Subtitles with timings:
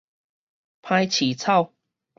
[0.81, 1.75] 歹市草